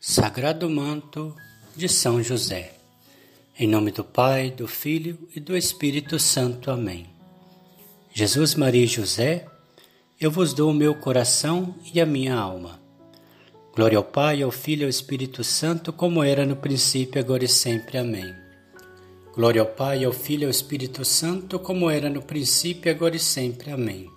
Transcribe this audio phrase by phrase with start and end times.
[0.00, 1.34] Sagrado Manto
[1.74, 2.72] de São José.
[3.58, 6.70] Em nome do Pai, do Filho e do Espírito Santo.
[6.70, 7.08] Amém.
[8.14, 9.46] Jesus, Maria e José,
[10.20, 12.80] eu vos dou o meu coração e a minha alma.
[13.74, 17.48] Glória ao Pai, ao Filho e ao Espírito Santo, como era no princípio, agora e
[17.48, 17.98] sempre.
[17.98, 18.32] Amém.
[19.34, 23.18] Glória ao Pai, ao Filho e ao Espírito Santo, como era no princípio, agora e
[23.18, 23.72] sempre.
[23.72, 24.08] Amém.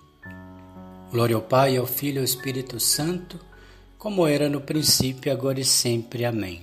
[1.10, 3.40] Glória ao Pai, ao Filho e ao Espírito Santo,
[4.02, 6.24] como era no princípio, agora e sempre.
[6.24, 6.62] Amém.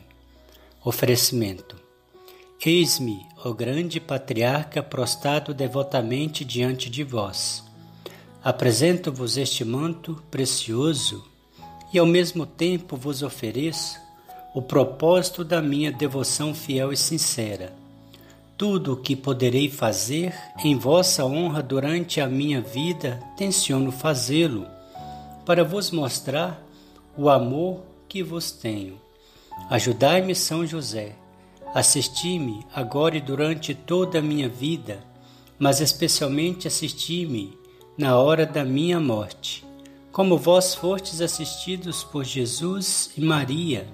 [0.84, 1.78] Oferecimento.
[2.66, 7.64] Eis-me, ó grande patriarca, prostrado devotamente diante de vós.
[8.44, 11.26] Apresento-vos este manto precioso
[11.94, 13.98] e ao mesmo tempo vos ofereço
[14.54, 17.74] o propósito da minha devoção fiel e sincera.
[18.58, 24.68] Tudo o que poderei fazer em vossa honra durante a minha vida, tenciono fazê-lo,
[25.46, 26.69] para vos mostrar
[27.20, 28.98] o amor que vos tenho.
[29.70, 31.18] Ajudai-me, São José,
[31.76, 35.04] assisti-me agora e durante toda a minha vida,
[35.60, 37.58] mas especialmente assisti-me
[37.98, 39.66] na hora da minha morte,
[40.14, 43.86] como vós fostes assistidos por Jesus e Maria,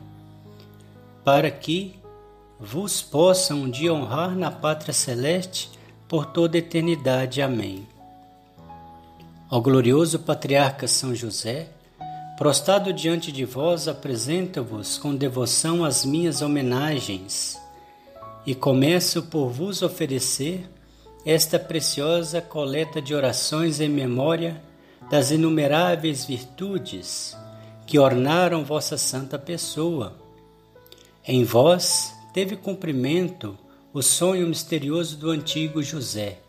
[1.24, 1.96] para que
[2.60, 5.72] vos possa um dia honrar na pátria celeste
[6.08, 7.42] por toda a eternidade.
[7.42, 7.88] Amém.
[9.50, 11.75] Ao glorioso patriarca São José,
[12.38, 17.58] Prostrado diante de vós, apresento-vos com devoção as minhas homenagens
[18.46, 20.70] e começo por vos oferecer
[21.26, 24.62] esta preciosa coleta de orações em memória
[25.10, 27.38] das inumeráveis virtudes
[27.88, 30.14] que ornaram vossa santa pessoa.
[31.26, 33.58] Em vós teve cumprimento
[33.94, 36.40] o sonho misterioso do antigo José,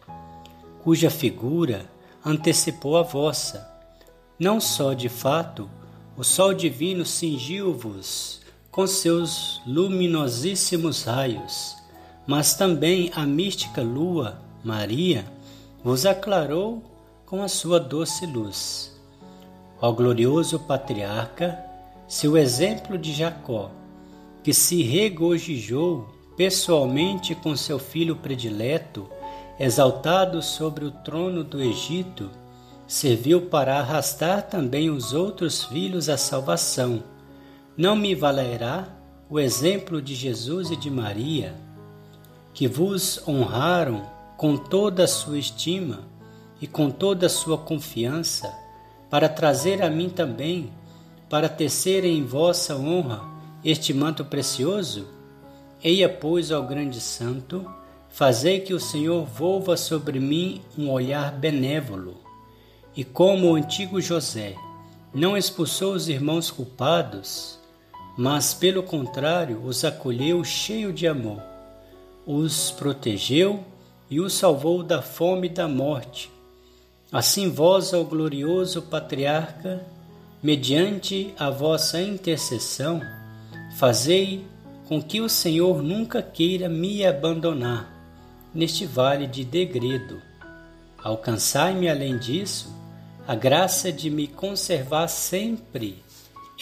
[0.82, 1.86] cuja figura
[2.24, 3.75] antecipou a vossa
[4.38, 5.68] não só de fato,
[6.16, 11.76] o sol divino cingiu-vos com seus luminosíssimos raios,
[12.26, 15.24] mas também a mística lua, Maria,
[15.82, 16.82] vos aclarou
[17.24, 18.94] com a sua doce luz.
[19.80, 21.58] Ó glorioso patriarca,
[22.06, 23.70] seu exemplo de Jacó,
[24.42, 29.08] que se regozijou pessoalmente com seu filho predileto,
[29.58, 32.30] exaltado sobre o trono do Egito,
[32.86, 37.02] serviu para arrastar também os outros filhos à salvação.
[37.76, 38.88] Não me valerá
[39.28, 41.54] o exemplo de Jesus e de Maria,
[42.54, 46.00] que vos honraram com toda a sua estima
[46.60, 48.52] e com toda a sua confiança,
[49.10, 50.70] para trazer a mim também,
[51.28, 53.22] para tecer em vossa honra
[53.64, 55.08] este manto precioso?
[55.82, 57.66] Eia, pois, ao grande santo,
[58.08, 62.25] fazei que o Senhor volva sobre mim um olhar benévolo
[62.96, 64.56] e como o antigo José
[65.12, 67.58] não expulsou os irmãos culpados,
[68.16, 71.42] mas pelo contrário os acolheu cheio de amor,
[72.26, 73.62] os protegeu
[74.08, 76.30] e os salvou da fome e da morte.
[77.12, 79.84] Assim vós, ó glorioso patriarca,
[80.42, 83.00] mediante a vossa intercessão,
[83.76, 84.46] fazei
[84.88, 87.92] com que o Senhor nunca queira me abandonar
[88.54, 90.20] neste vale de degredo.
[91.02, 92.75] Alcançai-me além disso
[93.26, 96.02] a graça de me conservar sempre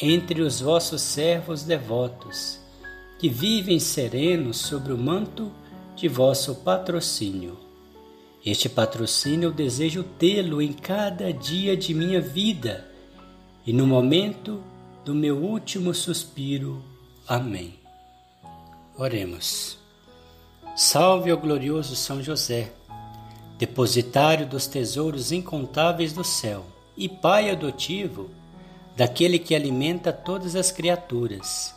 [0.01, 2.59] entre os vossos servos devotos,
[3.19, 5.53] que vivem serenos sobre o manto
[5.95, 7.59] de vosso patrocínio.
[8.45, 12.91] Este patrocínio eu desejo tê-lo em cada dia de minha vida
[13.67, 14.63] e no momento
[15.05, 16.83] do meu último suspiro.
[17.27, 17.75] Amém.
[18.97, 19.79] Oremos.
[20.77, 22.73] Salve ao glorioso São José
[23.59, 26.65] depositário dos tesouros incontáveis do céu
[26.97, 28.29] e pai adotivo
[28.97, 31.75] daquele que alimenta todas as criaturas.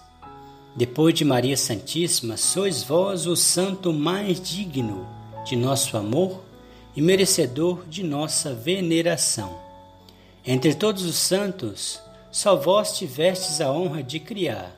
[0.75, 5.07] Depois de Maria Santíssima, sois vós o santo mais digno
[5.45, 6.43] de nosso amor
[6.95, 9.57] e merecedor de nossa veneração.
[10.45, 11.99] Entre todos os santos,
[12.31, 14.75] só vós tivestes a honra de criar,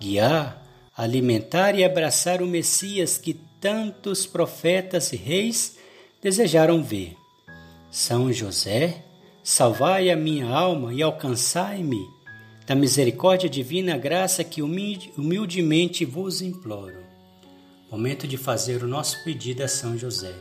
[0.00, 0.62] guiar,
[0.96, 5.76] alimentar e abraçar o Messias que tantos profetas e reis
[6.22, 7.16] desejaram ver.
[7.90, 9.04] São José,
[9.42, 12.08] salvai a minha alma e alcançai-me
[12.64, 17.02] da misericórdia divina graça que humildemente vos imploro.
[17.90, 20.34] Momento de fazer o nosso pedido a São José.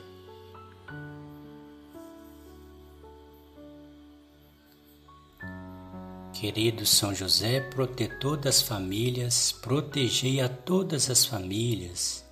[6.32, 12.24] Querido São José, protetor das famílias, protegei a todas as famílias,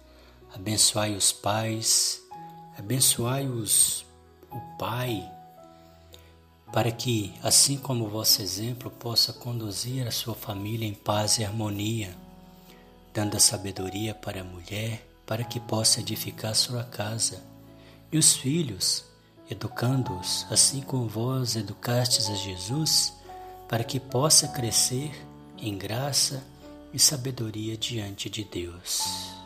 [0.52, 2.24] abençoai os pais,
[2.80, 4.06] Abençoai-os,
[4.50, 5.30] o Pai,
[6.72, 11.44] para que, assim como o vosso exemplo, possa conduzir a sua família em paz e
[11.44, 12.16] harmonia.
[13.14, 17.44] dando a sabedoria para a mulher, para que possa edificar sua casa,
[18.12, 19.04] e os filhos,
[19.50, 23.14] educando-os, assim como vós educastes a Jesus,
[23.68, 25.12] para que possa crescer
[25.58, 26.42] em graça
[26.94, 29.39] e sabedoria diante de Deus.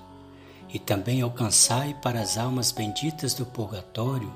[0.73, 4.33] E também alcançai para as almas benditas do purgatório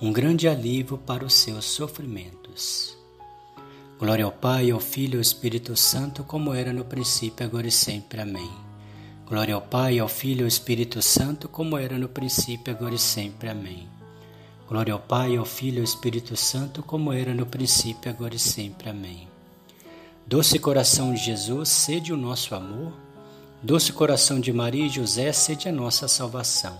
[0.00, 2.96] um grande alívio para os seus sofrimentos.
[3.98, 7.72] Glória ao Pai, ao Filho e ao Espírito Santo, como era no princípio, agora e
[7.72, 8.20] sempre.
[8.20, 8.50] Amém.
[9.26, 12.98] Glória ao Pai, ao Filho e ao Espírito Santo, como era no princípio, agora e
[12.98, 13.48] sempre.
[13.48, 13.88] Amém.
[14.68, 18.38] Glória ao Pai, ao Filho e ao Espírito Santo, como era no princípio, agora e
[18.38, 18.88] sempre.
[18.88, 19.26] Amém.
[20.24, 22.92] Doce coração de Jesus, sede o nosso amor.
[23.60, 26.78] Doce coração de Maria e José, sede a nossa salvação.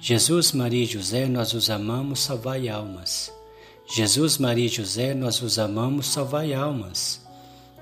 [0.00, 3.32] Jesus, Maria e José, nós os amamos, salvai almas.
[3.86, 7.20] Jesus, Maria e José, nós os amamos, salvai almas.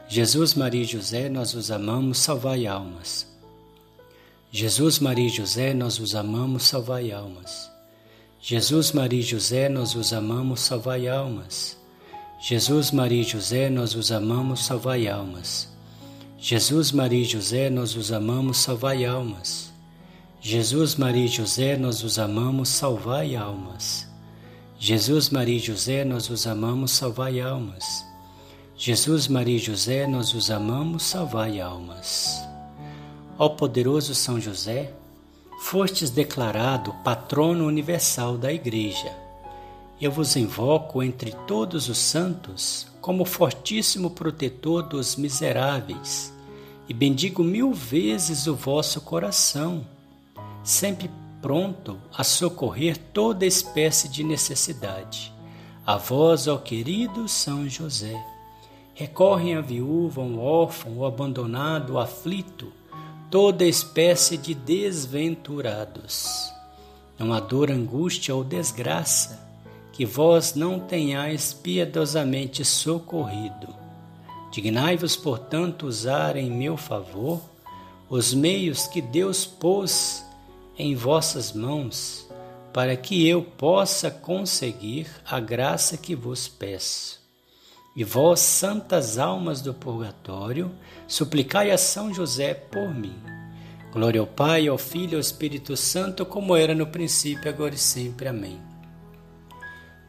[0.06, 3.27] Jesus, Maria e José, nós os amamos, salvai almas.
[4.53, 7.71] Jesus, Maria e José, nós os amamos, salvai almas.
[8.43, 11.79] Jesus, Maria e José, nós os amamos, salvai almas.
[12.47, 15.80] Jesus, Maria e José, nós os amamos, salvai almas.
[16.40, 19.70] Jesus, Maria e José, nós os amamos, salvai almas.
[20.40, 24.08] Jesus, Maria e José, nós os amamos, salvai almas.
[24.78, 27.84] Jesus, Maria e José, nós os amamos, salvai almas.
[28.75, 32.42] Jesus, Maria e José, nós os amamos, salvai almas.
[33.38, 34.94] Ó poderoso São José,
[35.60, 39.14] fostes declarado patrono universal da Igreja
[40.00, 46.32] eu vos invoco entre todos os santos como fortíssimo protetor dos miseráveis
[46.88, 49.87] e bendigo mil vezes o vosso coração,
[50.62, 51.11] sempre
[51.41, 55.32] pronto a socorrer toda espécie de necessidade.
[55.87, 58.23] A vós, ó querido São José,
[58.93, 62.73] recorrem a viúva, um órfão, o abandonado, o aflito,
[63.31, 66.52] toda espécie de desventurados.
[67.19, 69.50] Não há dor, angústia ou desgraça
[69.92, 73.75] que vós não tenhais piedosamente socorrido.
[74.50, 77.40] Dignai-vos, portanto, usar em meu favor
[78.08, 80.25] os meios que Deus pôs
[80.76, 82.28] em vossas mãos,
[82.72, 87.20] para que eu possa conseguir a graça que vos peço.
[87.94, 90.70] E vós, santas almas do purgatório,
[91.06, 93.16] suplicai a São José por mim.
[93.92, 97.78] Glória ao Pai, ao Filho e ao Espírito Santo, como era no princípio, agora e
[97.78, 98.28] sempre.
[98.28, 98.69] Amém.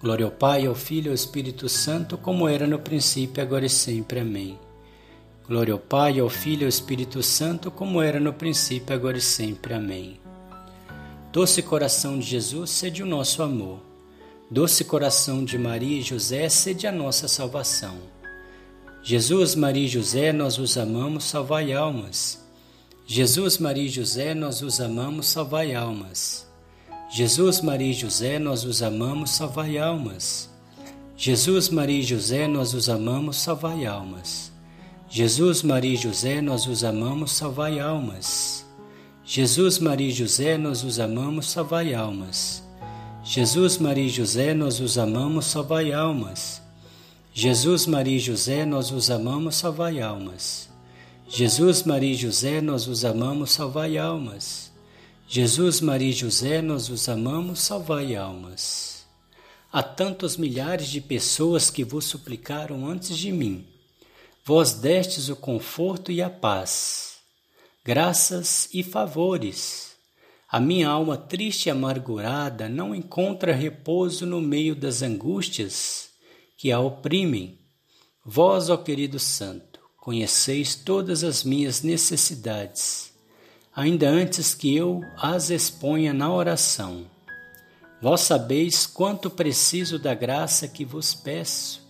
[0.02, 3.70] Glória ao Pai, ao Filho e ao Espírito Santo, como era no princípio, agora e
[3.70, 4.20] sempre.
[4.20, 4.58] Amém.
[5.48, 9.22] Glória ao Pai, ao Filho e ao Espírito Santo, como era no princípio, agora e
[9.22, 9.76] sempre.
[9.76, 10.20] Amém.
[11.32, 13.80] Doce coração de Jesus, sede o nosso amor.
[14.50, 17.96] Doce coração de Maria e José, sede a nossa salvação.
[19.04, 22.44] Jesus, Maria e José, nós os amamos, salvai almas.
[23.06, 26.51] Jesus, Maria e José, nós os amamos, salvai almas.
[27.14, 30.50] Jesus, Maria e José, nós os amamos, salvai almas.
[31.18, 34.50] Jesus, Maria e José, nós os amamos, salvai almas.
[35.10, 38.66] Jesus, Maria e José, nós os amamos, salvai almas.
[39.26, 42.64] Jesus, Maria e José, nós os amamos, salvai almas.
[43.26, 46.62] Jesus, Maria e José, nós os amamos, salvai almas.
[47.34, 50.70] Jesus, Maria e José, nós os amamos, salvai almas.
[51.28, 54.71] Jesus, Maria e José, nós os amamos, salvai almas.
[55.34, 59.06] Jesus, Maria e José, nós os amamos, salvai almas.
[59.72, 63.66] Há tantos milhares de pessoas que vos suplicaram antes de mim.
[64.44, 67.20] Vós destes o conforto e a paz,
[67.82, 69.96] graças e favores.
[70.50, 76.10] A minha alma triste e amargurada não encontra repouso no meio das angústias
[76.58, 77.58] que a oprimem.
[78.26, 83.11] Vós, ó querido Santo, conheceis todas as minhas necessidades
[83.76, 87.06] ainda antes que eu as exponha na oração.
[88.02, 91.82] Vós sabeis quanto preciso da graça que vos peço.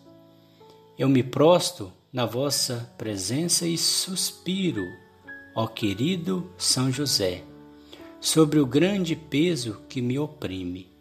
[0.98, 4.86] Eu me prosto na vossa presença e suspiro,
[5.56, 7.44] ó querido São José,
[8.20, 10.92] sobre o grande peso que me oprime.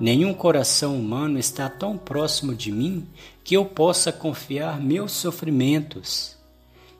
[0.00, 3.06] Nenhum coração humano está tão próximo de mim
[3.44, 6.37] que eu possa confiar meus sofrimentos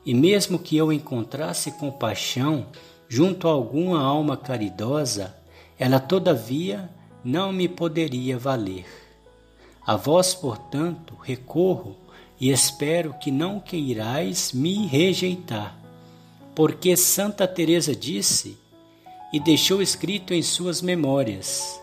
[0.05, 2.67] e mesmo que eu encontrasse compaixão
[3.07, 5.35] junto a alguma alma caridosa,
[5.77, 6.89] ela todavia
[7.23, 8.85] não me poderia valer.
[9.85, 11.95] A vós, portanto, recorro
[12.39, 15.77] e espero que não queirais me rejeitar,
[16.55, 18.57] porque Santa Teresa disse
[19.33, 21.81] e deixou escrito em suas memórias: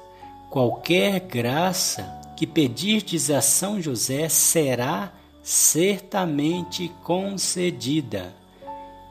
[0.51, 2.03] qualquer graça
[2.37, 5.13] que pedirdes a São José será
[5.47, 8.35] certamente concedida.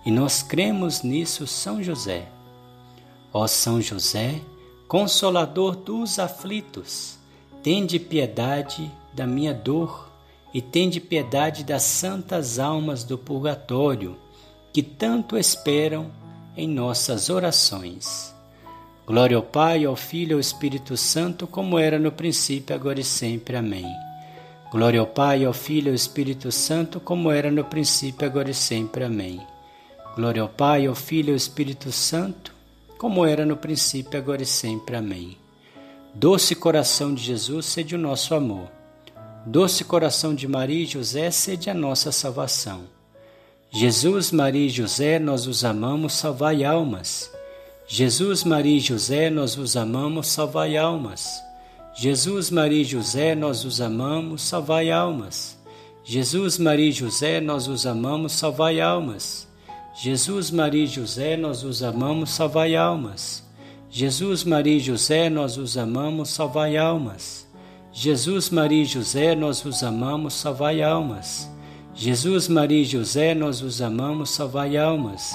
[0.05, 2.27] e nós cremos nisso, São José.
[3.31, 4.41] Ó São José,
[4.85, 7.17] consolador dos aflitos,
[7.63, 10.11] tende piedade da minha dor
[10.53, 14.17] e tende piedade das santas almas do purgatório,
[14.73, 16.11] que tanto esperam
[16.57, 18.35] em nossas orações.
[19.07, 23.05] Glória ao Pai, ao Filho e ao Espírito Santo, como era no princípio, agora e
[23.05, 23.55] sempre.
[23.55, 24.04] Amém.
[24.75, 28.53] Glória ao Pai, ao Filho e ao Espírito Santo, como era no princípio, agora e
[28.53, 29.05] sempre.
[29.05, 29.39] Amém.
[30.17, 32.53] Glória ao Pai, ao Filho e ao Espírito Santo,
[32.97, 34.97] como era no princípio, agora e sempre.
[34.97, 35.37] Amém.
[36.13, 38.69] Doce coração de Jesus, sede o nosso amor.
[39.45, 42.81] Doce coração de Maria e José, sede a nossa salvação.
[43.71, 47.31] Jesus, Maria e José, nós os amamos, salvai almas.
[47.87, 51.44] Jesus, Maria e José, nós os amamos, salvai almas.
[51.97, 55.57] Jesus, Maria e José, nós os amamos, salvai almas.
[56.03, 59.47] Jesus, Maria e José, nós os amamos, salvai almas.
[60.03, 63.41] Jesus, Maria e José, nós os amamos, salvai almas.
[63.89, 67.47] Jesus, Maria e José, nós os amamos, salvai almas.
[67.93, 71.49] Jesus, Maria e José, nós os amamos, salvai almas.
[71.93, 75.33] Jesus, Maria e José, nós os amamos, salvai almas.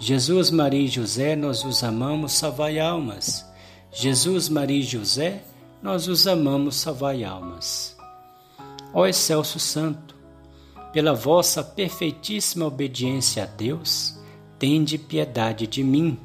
[0.00, 3.46] Jesus, Maria e José, nós os amamos, salvai almas.
[3.92, 5.44] Jesus, Maria e José,
[5.82, 7.96] nós os amamos, salvai almas.
[8.94, 10.14] Ó excelso Santo,
[10.92, 14.18] pela vossa perfeitíssima obediência a Deus,
[14.58, 16.18] tende piedade de mim.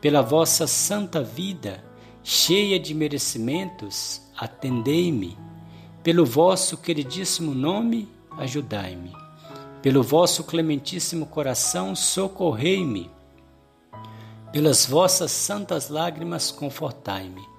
[0.00, 1.82] Pela vossa santa vida,
[2.22, 5.36] cheia de merecimentos, atendei-me.
[6.02, 8.08] Pelo vosso queridíssimo nome,
[8.38, 9.12] ajudai-me.
[9.82, 13.10] Pelo vosso clementíssimo coração, socorrei-me.
[14.52, 17.53] Pelas vossas santas lágrimas, confortai-me.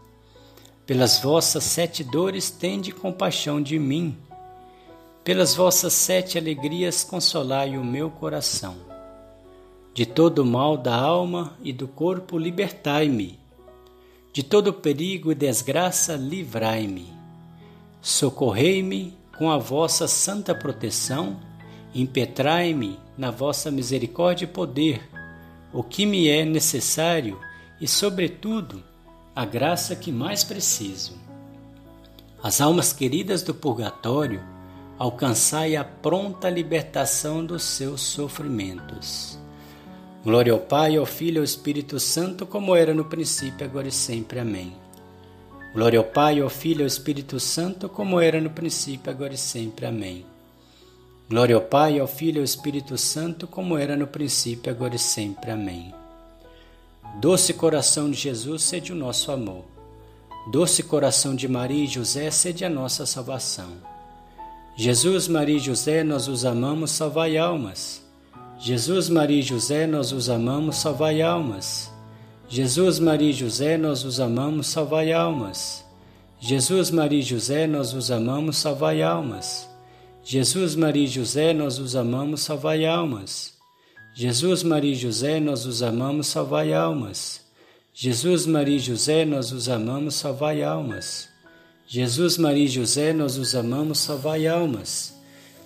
[0.85, 4.17] Pelas vossas sete dores, tende compaixão de mim.
[5.23, 8.75] Pelas vossas sete alegrias, consolai o meu coração.
[9.93, 13.39] De todo o mal da alma e do corpo, libertai-me.
[14.31, 17.07] De todo perigo e desgraça, livrai-me.
[18.01, 21.39] Socorrei-me com a vossa santa proteção
[21.95, 25.09] impetrai-me na vossa misericórdia e poder,
[25.71, 27.39] o que me é necessário
[27.79, 28.83] e, sobretudo,
[29.35, 31.13] a graça que mais preciso.
[32.41, 34.41] As almas queridas do purgatório,
[34.97, 39.37] alcançai a pronta libertação dos seus sofrimentos.
[40.23, 43.91] Glória ao Pai, ao Filho e ao Espírito Santo, como era no princípio, agora e
[43.91, 44.39] sempre.
[44.39, 44.73] Amém.
[45.73, 49.37] Glória ao Pai, ao Filho e ao Espírito Santo, como era no princípio, agora e
[49.37, 49.85] sempre.
[49.85, 50.25] Amém.
[51.29, 54.99] Glória ao Pai, ao Filho e ao Espírito Santo, como era no princípio, agora e
[54.99, 55.51] sempre.
[55.51, 56.04] Amém.
[57.19, 59.63] Doce coração de Jesus, sede o nosso amor.
[60.51, 63.69] Doce coração de Maria e José, sede a nossa salvação.
[64.75, 68.03] Jesus, Maria e José, nós os amamos, salvai almas.
[68.59, 71.89] Jesus, Maria e José, nós os amamos, salvai almas.
[72.49, 75.85] Jesus, Maria e José, nós os amamos, salvai almas.
[76.37, 79.69] Jesus, Maria e José, nós os amamos, salvai almas.
[80.21, 83.54] Jesus, Maria e José, nós os amamos, salvai almas.
[84.17, 87.41] Jesus, Maria e José, nós os amamos, salvai almas.
[87.93, 91.27] Jesus, Maria e José, nós os amamos, salvai almas.
[91.85, 95.13] Jesus, Maria e José, nós os amamos, salvai almas.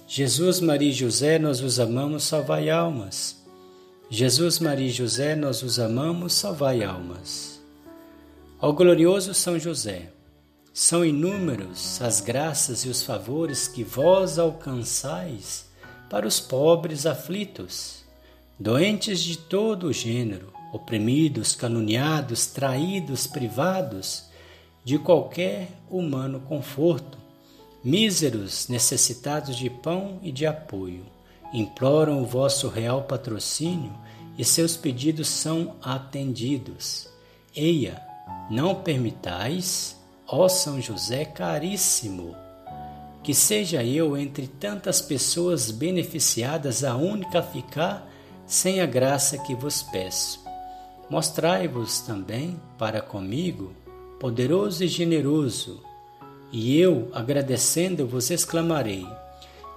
[0.07, 3.37] Jesus, Maria e José, nós os amamos, salvai almas.
[4.09, 7.61] Jesus, Maria e José, nós os amamos, salvai almas.
[8.59, 10.11] Ao glorioso São José,
[10.73, 15.69] são inúmeros as graças e os favores que vós alcançais
[16.09, 17.98] para os pobres aflitos,
[18.59, 24.25] doentes de todo o gênero, oprimidos, caluniados, traídos, privados
[24.83, 27.17] de qualquer humano conforto,
[27.83, 31.05] míseros, necessitados de pão e de apoio,
[31.53, 33.93] imploram o vosso real patrocínio
[34.37, 37.07] e seus pedidos são atendidos.
[37.55, 38.01] Eia,
[38.49, 39.97] não permitais
[40.27, 42.35] Ó São José caríssimo,
[43.23, 48.07] que seja eu entre tantas pessoas beneficiadas a única a ficar
[48.49, 50.43] sem a graça que vos peço.
[51.09, 53.71] Mostrai-vos também para comigo,
[54.19, 55.81] poderoso e generoso,
[56.51, 59.07] e eu, agradecendo, vos exclamarei: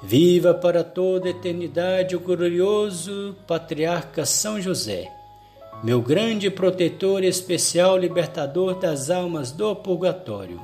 [0.02, 5.12] Viva para toda a eternidade o glorioso patriarca São José!
[5.82, 10.60] meu grande protetor e especial libertador das almas do purgatório.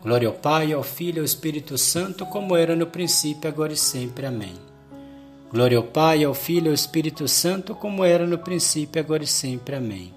[0.00, 3.76] Glória ao Pai, ao Filho e ao Espírito Santo, como era no princípio, agora e
[3.76, 4.26] sempre.
[4.26, 4.73] Amém.
[5.54, 9.26] Glória ao Pai, ao Filho e ao Espírito Santo, como era no princípio, agora e
[9.28, 9.76] sempre.
[9.76, 10.12] Amém.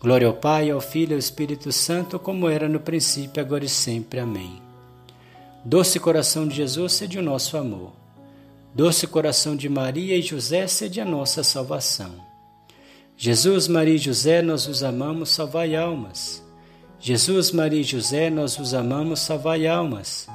[0.00, 3.68] Glória ao Pai, ao Filho e ao Espírito Santo, como era no princípio, agora e
[3.68, 4.20] sempre.
[4.20, 4.62] Amém.
[5.62, 7.92] Doce coração de Jesus, sede o nosso amor.
[8.74, 12.14] Doce coração de Maria e José, sede a nossa salvação.
[13.18, 16.42] Jesus, Maria e José, nós os amamos, salvai almas.
[16.98, 20.26] Jesus, Maria e José, nós os amamos, salvai almas.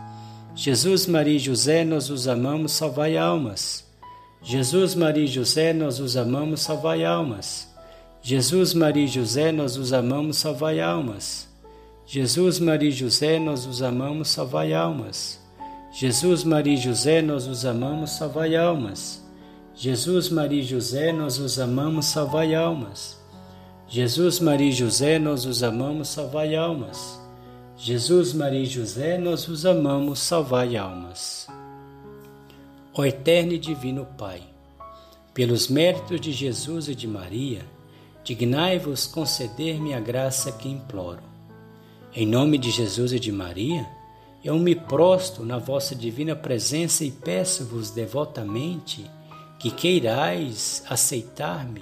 [0.53, 3.83] Jesus, Maria e José, nós os amamos, salvai almas.
[4.44, 7.74] Jesus, Maria e José, nós os amamos, salvai almas.
[8.22, 11.48] Jesus, Maria e José, nós os amamos, salvai almas.
[12.06, 15.40] Jesus, Maria e José, nós os amamos, salvai almas.
[15.94, 19.24] Jesus, Maria e José, nós os amamos, salvai almas.
[19.76, 23.18] Jesus, Maria e José, nós os amamos, salvai almas.
[23.88, 27.18] Jesus, Maria e José, nós os amamos, salvai almas.
[27.78, 31.48] Jesus, Maria e José, nós os amamos, salvai almas.
[32.96, 34.44] Ó eterno e divino Pai,
[35.34, 37.66] pelos méritos de Jesus e de Maria,
[38.24, 41.24] dignai-vos conceder-me a graça que imploro.
[42.14, 43.84] Em nome de Jesus e de Maria,
[44.44, 49.10] eu me prosto na vossa divina presença e peço-vos devotamente
[49.58, 51.82] que queirais aceitar-me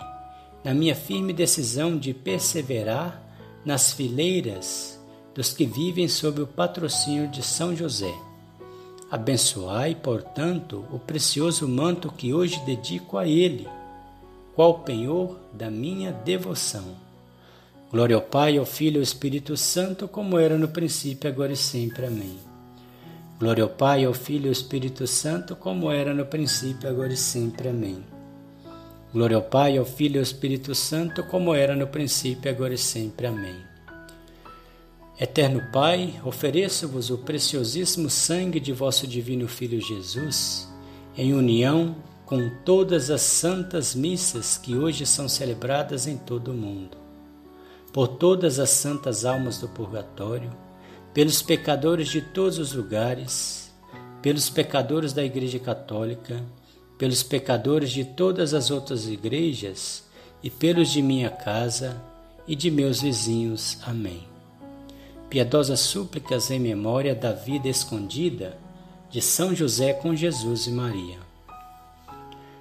[0.63, 3.22] na minha firme decisão de perseverar
[3.65, 4.98] nas fileiras
[5.36, 8.13] dos que vivem sob o patrocínio de São José.
[9.12, 13.68] Abençoai, portanto, o precioso manto que hoje dedico a ele,
[14.56, 16.96] qual penhor da minha devoção.
[17.91, 21.58] Glória ao Pai, ao Filho e ao Espírito Santo, como era no princípio, agora e
[21.58, 22.06] sempre.
[22.06, 22.39] Amém.
[23.38, 27.18] Glória ao Pai, ao Filho e ao Espírito Santo, como era no princípio, agora e
[27.18, 27.68] sempre.
[27.68, 28.01] Amém.
[29.12, 32.77] Glória ao Pai, ao Filho e ao Espírito Santo, como era no princípio, agora e
[32.77, 33.27] sempre.
[33.27, 33.70] Amém.
[35.21, 40.67] Eterno Pai, ofereço-vos o preciosíssimo sangue de vosso divino Filho Jesus,
[41.15, 46.97] em união com todas as santas missas que hoje são celebradas em todo o mundo.
[47.93, 50.49] Por todas as santas almas do purgatório,
[51.13, 53.71] pelos pecadores de todos os lugares,
[54.23, 56.43] pelos pecadores da Igreja Católica,
[56.97, 60.03] pelos pecadores de todas as outras igrejas
[60.41, 62.01] e pelos de minha casa
[62.47, 63.77] e de meus vizinhos.
[63.86, 64.31] Amém.
[65.32, 68.58] Piedosas súplicas em memória da vida escondida
[69.10, 71.20] de São José com Jesus e Maria.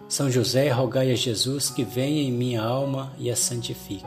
[0.09, 4.05] São José, rogai a Jesus que venha em minha alma e a santifique.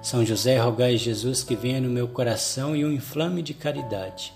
[0.00, 4.32] São José, rogai a Jesus que venha no meu coração e o inflame de caridade.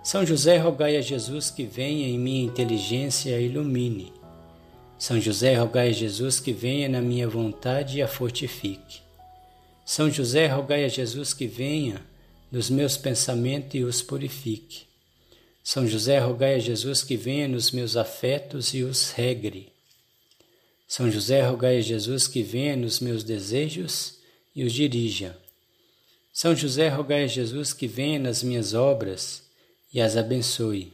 [0.00, 4.12] São José, rogai a Jesus que venha em minha inteligência e ilumine.
[4.96, 9.00] São José, rogai a Jesus que venha na minha vontade e a fortifique.
[9.84, 12.11] São José, rogai a Jesus que venha
[12.52, 14.82] nos meus pensamentos e os purifique.
[15.64, 19.72] São José, rogai a Jesus que venha nos meus afetos e os regre.
[20.86, 24.18] São José, rogai a Jesus que venha nos meus desejos
[24.54, 25.38] e os dirija.
[26.30, 29.44] São José, rogai a Jesus que venha nas minhas obras
[29.92, 30.92] e as abençoe.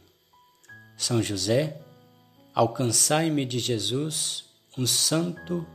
[0.97, 1.77] São José,
[2.53, 4.45] alcançai-me de Jesus
[4.77, 5.67] um santo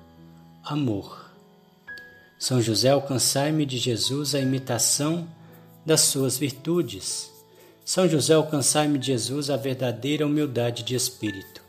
[0.64, 1.30] amor.
[2.38, 5.28] São José, alcançai-me de Jesus a imitação
[5.84, 7.30] das suas virtudes.
[7.84, 11.62] São José, alcançai-me de Jesus a verdadeira humildade de espírito.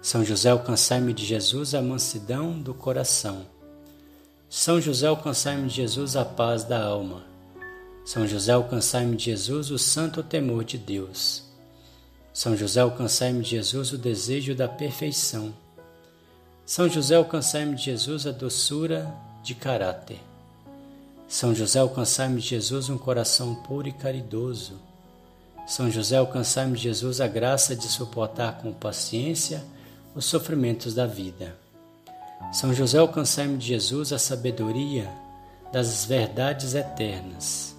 [0.00, 3.46] São José, alcançai-me de Jesus a mansidão do coração.
[4.48, 7.24] São José, alcançai-me de Jesus a paz da alma.
[8.04, 11.42] São José, alcançai-me de Jesus o santo temor de Deus.
[12.32, 15.54] São José, alcançai-me de Jesus o desejo da perfeição.
[16.66, 20.20] São José, alcançai-me de Jesus a doçura de caráter.
[21.34, 24.80] São José, alcançai-me de Jesus um coração puro e caridoso.
[25.66, 29.60] São José, alcançai-me de Jesus a graça de suportar com paciência
[30.14, 31.56] os sofrimentos da vida.
[32.52, 35.10] São José, alcançai-me de Jesus a sabedoria
[35.72, 37.74] das verdades eternas.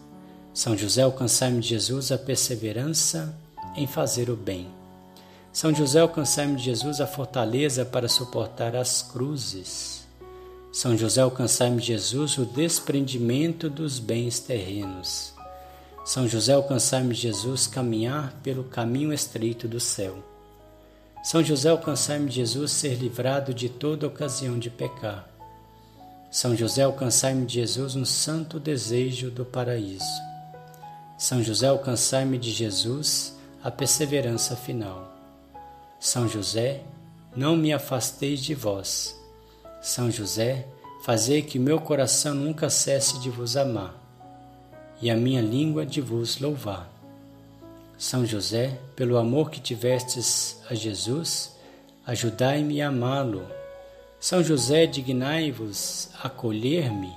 [0.53, 3.33] São José, alcançai-me de Jesus a perseverança
[3.73, 4.67] em fazer o bem.
[5.53, 9.94] São José, alcançai-me de Jesus a fortaleza para suportar as cruzes.
[10.75, 15.33] São José, alcançai-me Jesus o desprendimento dos bens terrenos.
[16.03, 20.21] São José, alcançai-me Jesus caminhar pelo caminho estreito do céu.
[21.23, 25.29] São José, alcançai-me Jesus ser livrado de toda ocasião de pecar.
[26.29, 30.03] São José, alcançai-me Jesus um santo desejo do paraíso.
[31.17, 33.33] São José, alcançai-me de Jesus
[33.63, 35.09] a perseverança final.
[36.01, 36.83] São José,
[37.33, 39.15] não me afasteis de vós.
[39.85, 40.65] São José,
[41.03, 43.93] fazei que meu coração nunca cesse de vos amar
[44.99, 46.91] e a minha língua de vos louvar.
[47.95, 51.55] São José, pelo amor que tivestes a Jesus,
[52.03, 53.45] ajudai-me a amá-lo.
[54.19, 57.13] São José, dignai-vos acolher-me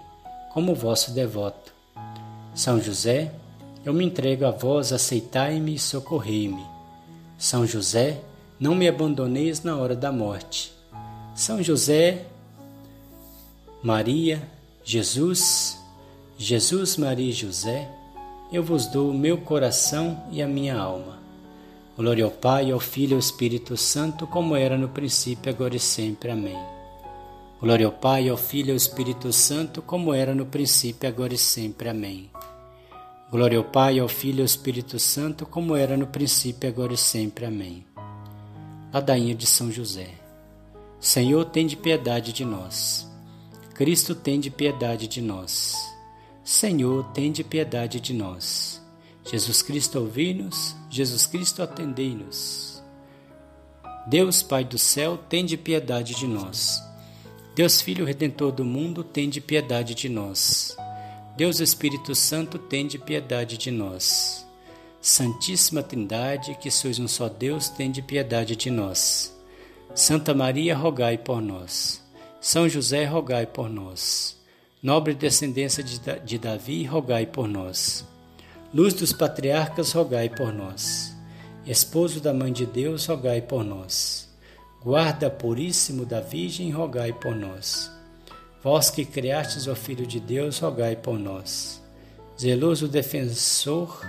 [0.53, 1.73] como vosso devoto.
[2.55, 3.33] São José,
[3.83, 6.67] eu me entrego a vós, aceitai-me e socorrei-me.
[7.39, 8.21] São José,
[8.61, 10.71] não me abandoneis na hora da morte.
[11.35, 12.27] São José,
[13.83, 14.43] Maria,
[14.83, 15.79] Jesus,
[16.37, 17.89] Jesus, Maria e José,
[18.53, 21.21] eu vos dou o meu coração e a minha alma.
[21.97, 25.79] Glória ao Pai, ao Filho e ao Espírito Santo, como era no princípio, agora e
[25.79, 26.33] sempre.
[26.33, 26.59] Amém.
[27.61, 31.39] Glória ao Pai, ao Filho e ao Espírito Santo, como era no princípio, agora e
[31.39, 31.89] sempre.
[31.89, 32.29] Amém.
[33.31, 36.97] Glória ao Pai, ao Filho e ao Espírito Santo, como era no princípio, agora e
[36.97, 37.47] sempre.
[37.47, 37.85] Amém.
[38.93, 40.09] Ladainha de São José.
[40.99, 43.09] Senhor, tem de piedade de nós.
[43.79, 45.73] Cristo, tem de piedade de nós.
[46.43, 48.83] Senhor, tem de piedade de nós.
[49.25, 50.75] Jesus Cristo, ouvi-nos.
[50.91, 52.83] Jesus Cristo, atendei-nos.
[54.09, 56.83] Deus, Pai do céu, tem de piedade de nós.
[57.55, 60.77] Deus, Filho Redentor do mundo, tem de piedade de nós.
[61.37, 64.45] Deus Espírito Santo, tem de piedade de nós.
[65.01, 69.33] Santíssima Trindade, que sois um só Deus, tende piedade de nós.
[69.95, 72.08] Santa Maria, rogai por nós.
[72.41, 74.39] São José, rogai por nós.
[74.83, 78.07] Nobre descendência de Davi, rogai por nós.
[78.73, 81.13] Luz dos patriarcas, rogai por nós.
[81.67, 84.29] Esposo da Mãe de Deus, rogai por nós.
[84.83, 87.91] Guarda puríssimo da Virgem, rogai por nós.
[88.63, 91.83] Vós que criastes o Filho de Deus, rogai por nós.
[92.41, 94.01] Zeloso defensor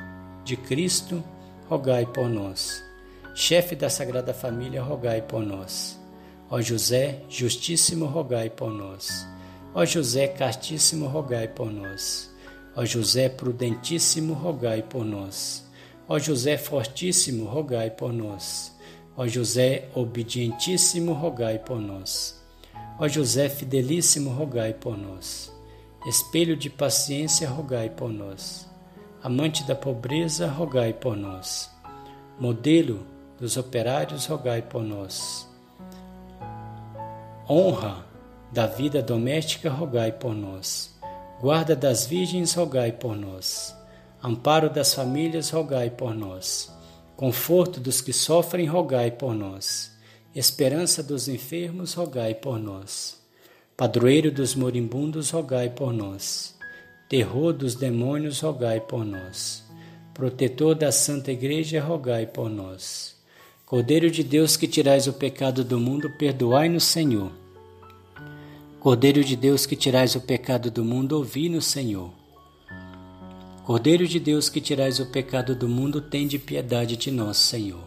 [0.46, 1.24] de Cristo,
[1.68, 2.84] rogai por nós.
[3.34, 5.99] Chefe da Sagrada Família, rogai por nós.
[6.50, 9.28] Ó José, justíssimo, rogai por nós.
[9.74, 12.34] Ó José, castíssimo, rogai por nós.
[12.76, 15.66] Ó José, prudentíssimo, rogai por nós.
[16.08, 18.76] Ó José, fortíssimo, rogai por nós.
[19.16, 22.42] Ó José, obedientíssimo, rogai por nós.
[23.00, 25.54] Ó José, fidelíssimo, rogai por nós.
[26.08, 28.70] Espelho de paciência, rogai por nós
[29.22, 31.70] amante da pobreza, rogai por nós.
[32.40, 33.06] Modelo
[33.38, 35.49] dos operários, rogai por nós.
[37.50, 38.06] Honra
[38.52, 40.96] da vida doméstica, rogai por nós.
[41.42, 43.76] Guarda das virgens, rogai por nós.
[44.24, 46.72] Amparo das famílias, rogai por nós.
[47.16, 49.92] Conforto dos que sofrem, rogai por nós.
[50.36, 53.20] Esperança dos enfermos, rogai por nós.
[53.76, 56.60] Padroeiro dos moribundos, rogai por nós
[57.10, 59.68] terror dos demônios, rogai por nós.
[60.14, 63.19] Protetor da Santa Igreja, rogai por nós.
[63.70, 67.32] Cordeiro de Deus que tirais o pecado do mundo, perdoai-nos, Senhor.
[68.80, 72.10] Cordeiro de Deus que tirais o pecado do mundo, ouvi-nos, Senhor.
[73.64, 77.84] Cordeiro de Deus que tirais o pecado do mundo, tende piedade de nós, Senhor.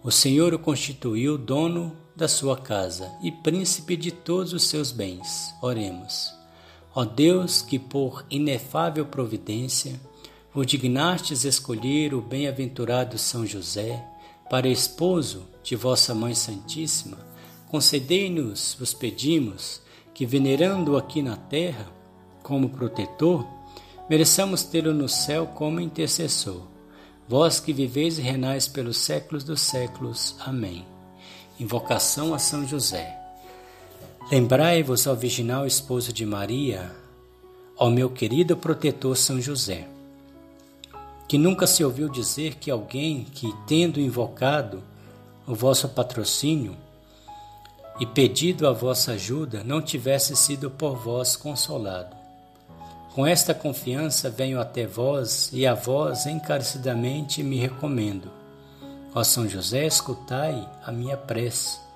[0.00, 5.52] O Senhor o constituiu dono da sua casa e príncipe de todos os seus bens.
[5.60, 6.32] Oremos.
[6.94, 10.00] Ó Deus, que por inefável providência
[10.54, 14.00] vos dignastes escolher o bem-aventurado São José
[14.48, 17.18] para esposo de vossa Mãe Santíssima,
[17.68, 19.82] concedei-nos, vos pedimos,
[20.14, 21.86] que venerando-o aqui na terra
[22.42, 23.46] como protetor,
[24.08, 26.62] mereçamos tê-lo no céu como intercessor.
[27.28, 30.34] Vós que viveis e renais pelos séculos dos séculos.
[30.40, 30.86] Amém.
[31.60, 33.16] Invocação a São José.
[34.30, 36.90] Lembrai-vos ao virginal esposo de Maria,
[37.76, 39.86] ao meu querido protetor São José,
[41.28, 44.82] que nunca se ouviu dizer que alguém que, tendo invocado
[45.46, 46.76] o vosso patrocínio
[48.00, 52.16] e pedido a vossa ajuda, não tivesse sido por vós consolado.
[53.14, 58.30] Com esta confiança venho até vós e a vós encarecidamente me recomendo.
[59.14, 61.88] Ó São José, escutai a minha prece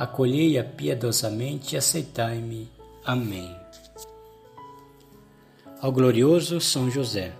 [0.00, 2.70] acolhei-a piedosamente e aceitai-me.
[3.04, 3.54] Amém.
[5.78, 7.34] Ao glorioso São José,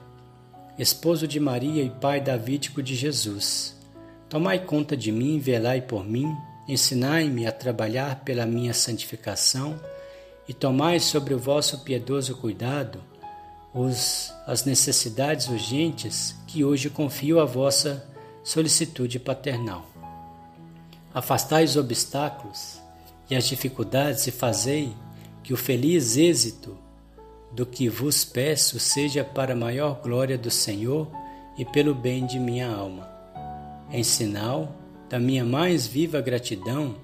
[0.83, 3.77] esposo de Maria e pai davídico de Jesus,
[4.31, 6.35] tomai conta de mim, velai por mim,
[6.67, 9.79] ensinai-me a trabalhar pela minha santificação
[10.49, 13.03] e tomai sobre o vosso piedoso cuidado
[13.75, 18.09] os, as necessidades urgentes que hoje confio à vossa
[18.43, 19.85] solicitude paternal.
[21.13, 22.81] Afastai os obstáculos
[23.29, 24.95] e as dificuldades e fazei
[25.43, 26.77] que o feliz êxito
[27.53, 31.11] do que vos peço seja para a maior glória do Senhor
[31.59, 33.09] e pelo bem de minha alma.
[33.91, 34.75] Em sinal
[35.09, 36.95] da minha mais viva gratidão,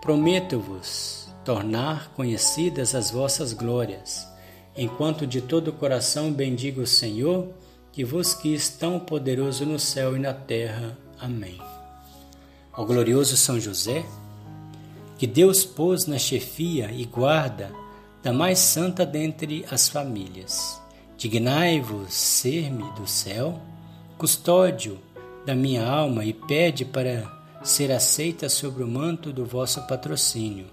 [0.00, 4.26] prometo-vos tornar conhecidas as vossas glórias,
[4.76, 7.48] enquanto de todo o coração bendigo o Senhor,
[7.92, 10.96] que vos quis tão poderoso no céu e na terra.
[11.18, 11.58] Amém
[12.72, 14.06] ao glorioso São José,
[15.18, 17.70] que Deus pôs na chefia e guarda
[18.22, 20.80] da mais santa dentre as famílias.
[21.16, 23.60] Dignai-vos ser-me do céu,
[24.18, 24.98] custódio
[25.44, 27.30] da minha alma e pede para
[27.62, 30.66] ser aceita sob o manto do vosso patrocínio.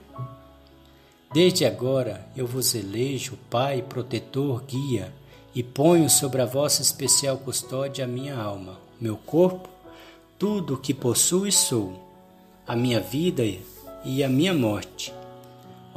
[1.34, 5.14] Desde agora eu vos elejo Pai, protetor, guia,
[5.54, 9.68] e ponho sobre a vossa especial custódia a minha alma, meu corpo,
[10.38, 12.00] tudo o que possuo e sou,
[12.66, 13.44] a minha vida
[14.06, 15.12] e a minha morte.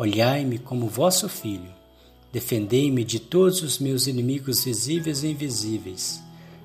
[0.01, 1.71] Olhai-me como vosso filho,
[2.33, 6.23] defendei-me de todos os meus inimigos visíveis e invisíveis,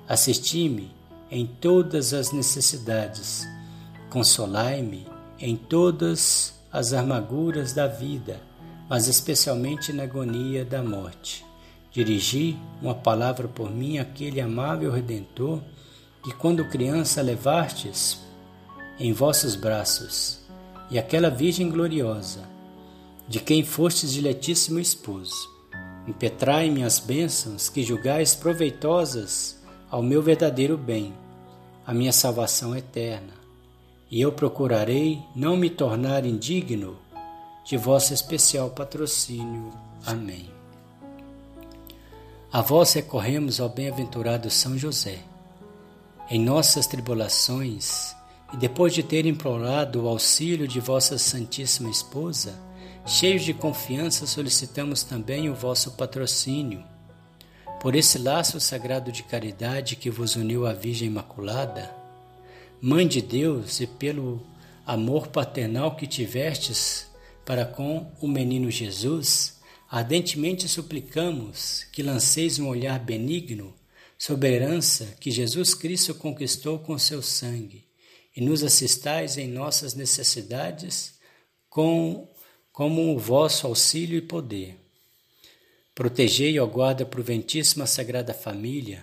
[0.07, 0.89] assisti-me
[1.29, 3.45] em todas as necessidades,
[4.09, 5.05] consolai-me
[5.37, 8.39] em todas as amarguras da vida,
[8.87, 11.45] mas especialmente na agonia da morte.
[11.91, 15.59] Dirigi uma palavra por mim àquele amável Redentor
[16.23, 18.17] que, quando criança, levastes
[18.97, 20.39] em vossos braços,
[20.89, 22.54] e aquela Virgem gloriosa,
[23.27, 25.49] de quem fostes diletíssimo esposo.
[26.07, 29.59] Impetrai-me as bênçãos que julgais proveitosas
[29.89, 31.13] ao meu verdadeiro bem,
[31.85, 33.33] a minha salvação eterna,
[34.09, 36.97] e eu procurarei não me tornar indigno
[37.65, 39.71] de vosso especial patrocínio.
[40.05, 40.49] Amém.
[42.51, 45.19] A vós recorremos ao bem-aventurado São José.
[46.29, 48.15] Em nossas tribulações,
[48.53, 52.57] e depois de ter implorado o auxílio de vossa Santíssima Esposa,
[53.05, 56.83] cheios de confiança solicitamos também o vosso patrocínio.
[57.79, 61.95] Por esse laço sagrado de caridade que vos uniu à Virgem Imaculada,
[62.81, 64.45] Mãe de Deus, e pelo
[64.85, 67.07] amor paternal que tivestes
[67.45, 73.73] para com o menino Jesus, ardentemente suplicamos que lanceis um olhar benigno
[74.17, 77.85] sobre a herança que Jesus Cristo conquistou com seu sangue
[78.35, 81.15] e nos assistais em nossas necessidades
[81.69, 82.27] com
[82.75, 84.77] como o vosso auxílio e poder.
[85.95, 89.01] Protegei, ó guarda proventíssima Sagrada Família,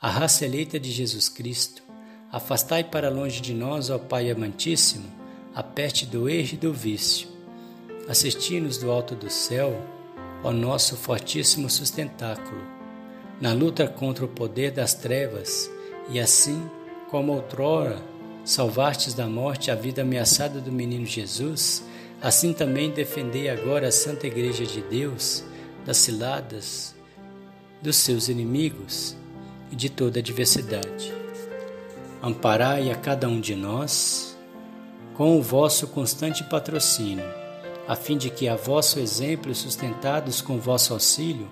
[0.00, 1.82] a raça eleita de Jesus Cristo.
[2.30, 5.12] Afastai para longe de nós, ó Pai amantíssimo,
[5.52, 7.28] a peste do erro e do vício.
[8.08, 9.76] Assisti-nos do alto do céu,
[10.44, 12.62] ó nosso fortíssimo sustentáculo,
[13.40, 15.68] na luta contra o poder das trevas,
[16.08, 16.70] e assim,
[17.10, 18.00] como outrora
[18.44, 21.82] salvastes da morte a vida ameaçada do menino Jesus,
[22.20, 25.44] assim também defendei agora a Santa Igreja de Deus
[25.84, 26.94] das ciladas
[27.80, 29.16] dos seus inimigos
[29.70, 31.12] e de toda adversidade.
[32.22, 34.36] Amparai a cada um de nós
[35.14, 37.24] com o vosso constante patrocínio,
[37.86, 41.48] a fim de que, a vosso exemplo, sustentados com vosso auxílio,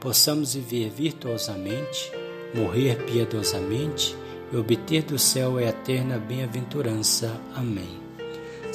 [0.00, 2.12] possamos viver virtuosamente,
[2.54, 4.16] morrer piedosamente
[4.52, 7.40] e obter do céu a eterna bem-aventurança.
[7.54, 8.05] Amém.